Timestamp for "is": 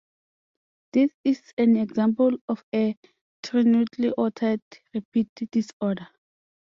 1.23-1.53